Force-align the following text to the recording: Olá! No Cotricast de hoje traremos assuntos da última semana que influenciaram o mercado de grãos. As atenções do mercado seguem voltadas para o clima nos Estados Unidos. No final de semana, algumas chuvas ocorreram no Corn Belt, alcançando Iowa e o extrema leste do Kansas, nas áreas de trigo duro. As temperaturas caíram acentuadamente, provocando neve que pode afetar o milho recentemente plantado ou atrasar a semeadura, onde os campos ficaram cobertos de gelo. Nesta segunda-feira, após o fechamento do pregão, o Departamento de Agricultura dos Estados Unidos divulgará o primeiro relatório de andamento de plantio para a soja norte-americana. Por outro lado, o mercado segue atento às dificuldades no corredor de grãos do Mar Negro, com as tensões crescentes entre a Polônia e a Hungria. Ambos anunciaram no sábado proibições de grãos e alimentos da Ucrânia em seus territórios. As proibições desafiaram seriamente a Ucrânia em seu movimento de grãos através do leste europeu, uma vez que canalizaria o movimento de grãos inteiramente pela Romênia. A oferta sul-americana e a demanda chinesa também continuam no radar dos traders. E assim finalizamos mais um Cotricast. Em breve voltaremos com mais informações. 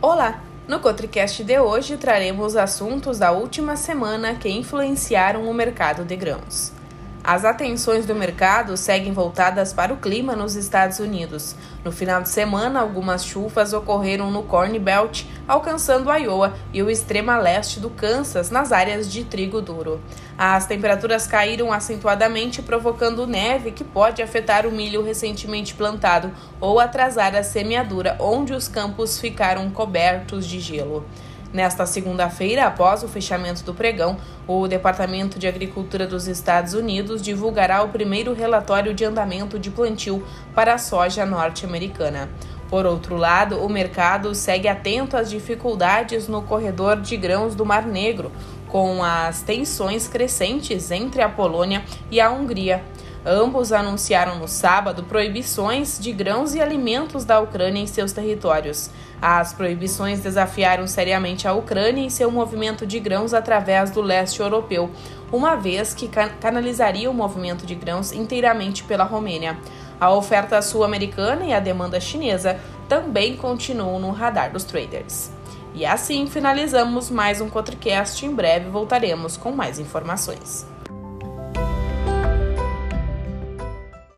Olá! 0.00 0.44
No 0.68 0.78
Cotricast 0.78 1.42
de 1.42 1.58
hoje 1.58 1.96
traremos 1.96 2.54
assuntos 2.54 3.18
da 3.18 3.32
última 3.32 3.74
semana 3.74 4.36
que 4.36 4.48
influenciaram 4.48 5.50
o 5.50 5.52
mercado 5.52 6.04
de 6.04 6.14
grãos. 6.14 6.70
As 7.22 7.44
atenções 7.44 8.06
do 8.06 8.14
mercado 8.14 8.76
seguem 8.76 9.12
voltadas 9.12 9.72
para 9.72 9.92
o 9.92 9.98
clima 9.98 10.36
nos 10.36 10.54
Estados 10.54 10.98
Unidos. 10.98 11.54
No 11.84 11.92
final 11.92 12.22
de 12.22 12.28
semana, 12.28 12.80
algumas 12.80 13.24
chuvas 13.24 13.72
ocorreram 13.72 14.30
no 14.30 14.44
Corn 14.44 14.78
Belt, 14.78 15.24
alcançando 15.46 16.10
Iowa 16.10 16.54
e 16.72 16.82
o 16.82 16.88
extrema 16.88 17.36
leste 17.36 17.80
do 17.80 17.90
Kansas, 17.90 18.50
nas 18.50 18.72
áreas 18.72 19.10
de 19.10 19.24
trigo 19.24 19.60
duro. 19.60 20.00
As 20.38 20.66
temperaturas 20.66 21.26
caíram 21.26 21.72
acentuadamente, 21.72 22.62
provocando 22.62 23.26
neve 23.26 23.72
que 23.72 23.84
pode 23.84 24.22
afetar 24.22 24.64
o 24.66 24.72
milho 24.72 25.02
recentemente 25.02 25.74
plantado 25.74 26.30
ou 26.60 26.78
atrasar 26.78 27.34
a 27.34 27.42
semeadura, 27.42 28.16
onde 28.20 28.54
os 28.54 28.68
campos 28.68 29.18
ficaram 29.18 29.68
cobertos 29.70 30.46
de 30.46 30.60
gelo. 30.60 31.04
Nesta 31.52 31.86
segunda-feira, 31.86 32.66
após 32.66 33.02
o 33.02 33.08
fechamento 33.08 33.64
do 33.64 33.72
pregão, 33.72 34.18
o 34.46 34.68
Departamento 34.68 35.38
de 35.38 35.48
Agricultura 35.48 36.06
dos 36.06 36.28
Estados 36.28 36.74
Unidos 36.74 37.22
divulgará 37.22 37.82
o 37.82 37.88
primeiro 37.88 38.34
relatório 38.34 38.92
de 38.92 39.04
andamento 39.04 39.58
de 39.58 39.70
plantio 39.70 40.22
para 40.54 40.74
a 40.74 40.78
soja 40.78 41.24
norte-americana. 41.24 42.28
Por 42.68 42.84
outro 42.84 43.16
lado, 43.16 43.64
o 43.64 43.68
mercado 43.68 44.34
segue 44.34 44.68
atento 44.68 45.16
às 45.16 45.30
dificuldades 45.30 46.28
no 46.28 46.42
corredor 46.42 47.00
de 47.00 47.16
grãos 47.16 47.54
do 47.54 47.64
Mar 47.64 47.86
Negro, 47.86 48.30
com 48.68 49.02
as 49.02 49.40
tensões 49.40 50.06
crescentes 50.06 50.90
entre 50.90 51.22
a 51.22 51.30
Polônia 51.30 51.82
e 52.10 52.20
a 52.20 52.30
Hungria. 52.30 52.84
Ambos 53.26 53.72
anunciaram 53.72 54.38
no 54.38 54.46
sábado 54.46 55.02
proibições 55.04 55.98
de 55.98 56.12
grãos 56.12 56.54
e 56.54 56.60
alimentos 56.60 57.24
da 57.24 57.40
Ucrânia 57.40 57.82
em 57.82 57.86
seus 57.86 58.12
territórios. 58.12 58.90
As 59.20 59.52
proibições 59.52 60.20
desafiaram 60.20 60.86
seriamente 60.86 61.48
a 61.48 61.52
Ucrânia 61.52 62.04
em 62.04 62.08
seu 62.08 62.30
movimento 62.30 62.86
de 62.86 63.00
grãos 63.00 63.34
através 63.34 63.90
do 63.90 64.00
leste 64.00 64.40
europeu, 64.40 64.90
uma 65.32 65.56
vez 65.56 65.92
que 65.92 66.08
canalizaria 66.40 67.10
o 67.10 67.14
movimento 67.14 67.66
de 67.66 67.74
grãos 67.74 68.12
inteiramente 68.12 68.84
pela 68.84 69.04
Romênia. 69.04 69.58
A 70.00 70.12
oferta 70.12 70.62
sul-americana 70.62 71.44
e 71.44 71.52
a 71.52 71.58
demanda 71.58 71.98
chinesa 71.98 72.58
também 72.88 73.36
continuam 73.36 73.98
no 73.98 74.12
radar 74.12 74.52
dos 74.52 74.62
traders. 74.62 75.30
E 75.74 75.84
assim 75.84 76.26
finalizamos 76.28 77.10
mais 77.10 77.40
um 77.40 77.48
Cotricast. 77.50 78.24
Em 78.24 78.32
breve 78.32 78.70
voltaremos 78.70 79.36
com 79.36 79.50
mais 79.50 79.78
informações. 79.80 80.77